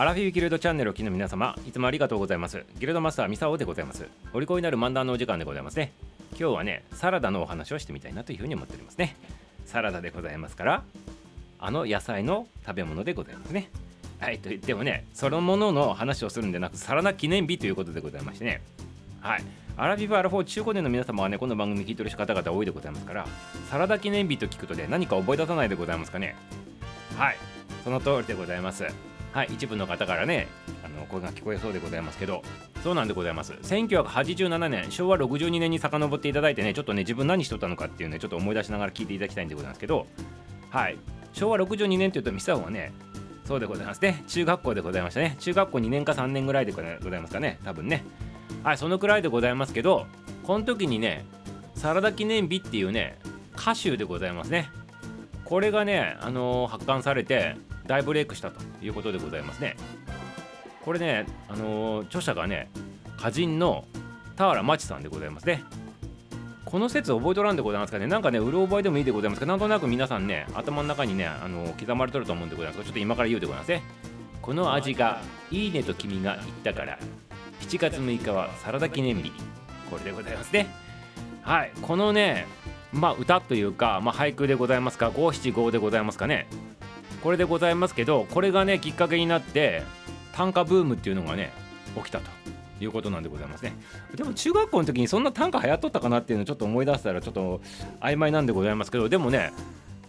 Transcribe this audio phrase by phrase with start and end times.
[0.00, 2.64] アラフィフギルドチャンネルを機の皆様いつもありがとうございます。
[2.78, 4.06] ギルドマスターミサオでございます。
[4.32, 5.92] お利口になる漫談のお時間でございますね。
[6.38, 9.14] 今日はねサラダのお話をしてみたいなというふうに思っておりますね。
[9.66, 10.84] サラダでございますから
[11.58, 13.68] あの野菜の食べ物でございますね。
[14.20, 18.62] はいと言ってもねそのものの話をするんでなくサラダ記念日ということでございましてね。
[19.20, 19.44] はい。
[19.76, 23.26] アラビブアラフォー中古年の皆様はねこの番組聞いてる方々多いでございますから
[23.70, 26.36] サラダ記念日と聞くとね何か覚え出さないでございますかね。
[27.18, 27.36] はい。
[27.84, 29.09] その通りでございます。
[29.32, 30.48] はい一部の方からね
[30.84, 32.42] あの声が聞こえそうでございますけど
[32.82, 33.52] そうなんでございます。
[33.52, 40.06] 1987年昭和62年に遡っていただいてねちょっとね自分何しとったのかっていうねちょっと思い出しながら聞いていただきたいんでございますけど
[40.70, 40.98] はい。
[41.32, 42.92] 昭和62年というとミサオはね
[43.44, 44.24] そうでございますね。
[44.28, 45.36] 中学校でございましたね。
[45.38, 48.04] 中学校2年か3年ぐらいでございますかね多分ね。
[48.62, 50.06] はいそのくらいでございますけど
[50.44, 51.24] この時にね
[51.74, 53.18] サラダ記念日っていうね
[53.56, 54.70] 歌集でございますね。
[55.44, 57.56] これがね、あのー、発刊されて
[57.90, 59.74] 大ブレイクしたということでございますね。
[60.84, 62.70] これね、あのー、著者がね
[63.18, 63.84] 歌人の
[64.36, 65.64] 田原町さんでございますね。
[66.64, 68.06] この説覚えとらんでございますかね。
[68.06, 69.46] なんかねうる覚えでもいいでございますか。
[69.46, 72.78] なんとなく皆さんね頭の中にね、あのー、刻まれとると思うんでございます。
[72.78, 73.82] がちょっと今から言うでございますね
[74.40, 76.96] この味がいいねと君が言ったから
[77.60, 79.32] 7月6日はサラダ記念日。
[79.90, 80.68] これでございますね。
[81.42, 81.72] はい。
[81.82, 82.46] このね
[82.92, 86.46] まあ歌というか、まあ、俳句でございますか五七五でございますかね。
[87.22, 89.82] これでございますけどこれがねきっかけになって
[90.32, 91.52] 短歌ブームっていうのがね
[91.96, 92.30] 起きたと
[92.80, 93.74] いうことなんでございますね。
[94.14, 97.60] でも中学校の時にそんな短歌流行っとったかなっていうのをちょっと思い出したらちょっと
[98.00, 99.52] 曖昧なんでございますけどでもね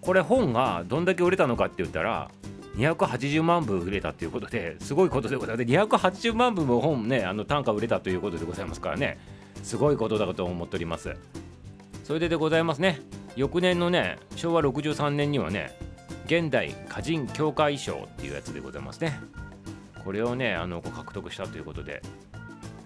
[0.00, 2.30] これ本がどんだけ売れたのかって言ったら
[2.76, 5.68] 280万部売れたということですごいことでございます。
[5.68, 9.18] 280万部も本ねあの単価売れたということでございますからね
[9.62, 11.16] すごいことだと思っております。
[12.04, 13.00] それででございますね。
[13.36, 15.76] 翌年のね昭和63年にはね
[16.28, 19.18] 現代歌人協会賞っていうやつでございますね。
[20.04, 22.02] これをねあの獲得したということで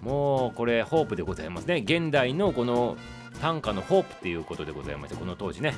[0.01, 1.83] もうこれホープでございますね。
[1.85, 2.95] 現代のこの
[3.41, 5.75] 短歌のホープっていうことでございましてこの当時ね。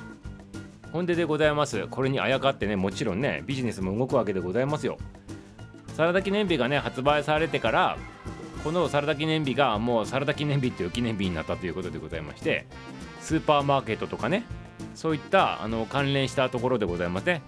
[0.93, 1.87] ほんででございます。
[1.87, 4.99] これにあやかってねもちろんねビジネスも動くわけでございますよ。
[5.95, 7.97] サラダ記念日がね発売されてから
[8.63, 12.67] このサラダ記念日がもうサラダ記念日っていう記念日になったということでございまして
[13.21, 14.43] スーパーマーケットとかね
[14.95, 17.41] そういったあの関連したところでございますね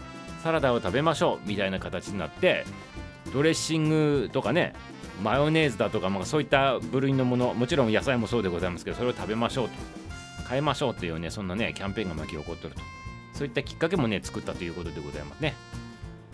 [0.43, 2.65] サラダを食べましょうみたいな形になって
[3.33, 4.73] ドレッシングとかね
[5.23, 10.07] マヨネーズだとか、まあ、そういった部類のものもちろん野菜もそうでございますけどそれを食べましょうと。
[10.47, 12.81] 変えましょうというねそんなねキャンペーンが巻き起こってると。
[13.33, 15.55] そういったきっかけもね作ったということでございますね。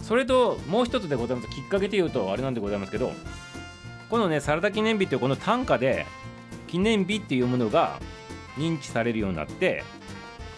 [0.02, 1.50] それともう一つでございます。
[1.50, 3.12] きっかけというとあれなんでございますけど
[4.10, 6.06] このねサラダ記念日というこの単価で
[6.68, 8.00] 記念日っていうものが
[8.58, 9.84] 認知されるようになって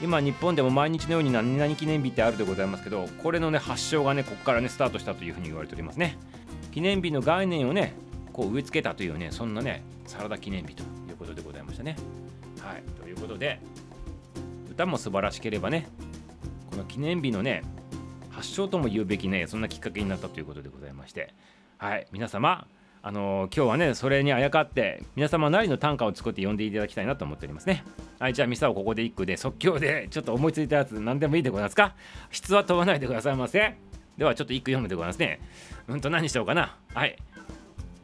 [0.01, 6.17] 今日本でも毎日のように何々記念日ってあるでございますけどこれのね発祥がねここからねスタートしたというふうに言われておりますね。
[6.71, 7.93] 記念日の概念をね
[8.33, 11.95] こう植え付けたというねそんなねサラダ記念日ということでございましたね。
[12.59, 12.83] はい。
[13.01, 13.59] ということで
[14.69, 15.87] 歌も素晴らしければね
[16.69, 17.63] この記念日のね
[18.29, 21.33] 発祥とも言うべきねそんなきっかけになったということでございまして。
[21.77, 22.07] はい。
[22.11, 22.67] 皆様
[23.07, 27.83] あの、今日はねそれにあやかって皆様なりの短歌を作って読んでいただきたいなと思っておりますね。
[28.17, 31.93] はいじゃあミサをここで一句で即興で ちょっと思いついたやつ何でもいいでございますか。
[32.31, 33.75] 質は問わないでくださいませ
[34.17, 35.39] ではちょっと一句読むでございますね。
[35.87, 36.77] うんと何しようかな。
[36.95, 37.15] はい。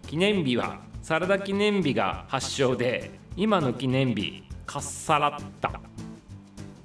[0.06, 5.81] 記念日はサラダ記念日が発祥で今の記念日かっさらった。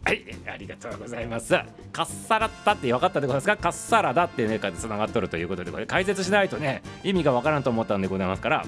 [0.06, 1.52] はい、ありがとうございます。
[1.92, 3.56] カッサラッタって分かったでございますか？
[3.56, 8.62] カッサラダってね、つながっとるということで、これ解説しないとね、意味がわからんと思ったんでございますから、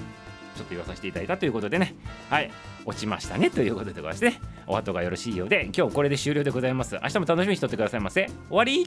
[0.57, 1.95] ちょっと言わさせていただいたということでね、
[2.29, 2.51] はい、
[2.85, 6.99] 落ちましたねということでございまして、ね、お後がよろしいようで、今日これで終了でございます。
[7.01, 8.25] 明日も楽しみにしとってくださいませ。
[8.49, 8.85] 終わり